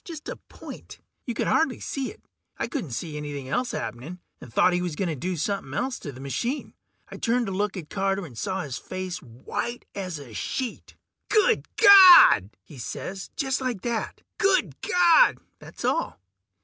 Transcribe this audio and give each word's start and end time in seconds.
Just 0.03 0.27
a 0.29 0.35
point; 0.35 0.97
you 1.27 1.35
could 1.35 1.45
hardly 1.45 1.79
see 1.79 2.09
it. 2.11 2.23
I 2.57 2.65
couldn't 2.67 2.89
see 2.93 3.17
anything 3.17 3.47
else 3.47 3.69
happening, 3.71 4.19
and 4.41 4.51
thought 4.51 4.73
he 4.73 4.81
was 4.81 4.95
gonna 4.95 5.15
do 5.15 5.37
somepin' 5.37 5.75
else 5.75 5.99
to 5.99 6.11
the 6.11 6.19
machine. 6.19 6.73
I 7.09 7.17
turned 7.17 7.45
to 7.45 7.51
look 7.51 7.77
at 7.77 7.91
Carter, 7.91 8.25
and 8.25 8.35
saw 8.35 8.61
his 8.63 8.79
face 8.79 9.21
was 9.21 9.31
white 9.43 9.85
as 9.93 10.17
a 10.17 10.33
sheet. 10.33 10.95
"Good 11.29 11.67
Gawd!" 11.75 12.49
he 12.63 12.79
says, 12.79 13.29
just 13.35 13.61
like 13.61 13.81
that: 13.81 14.23
"Good 14.39 14.81
Gawd!" 14.81 15.37
That's 15.59 15.85
all. 15.85 16.19